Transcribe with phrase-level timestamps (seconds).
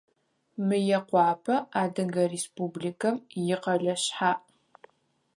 [0.67, 3.15] Мыекъуапэ Адыгэ Республикэм
[3.53, 4.41] икъэлэ шъхьаӏ.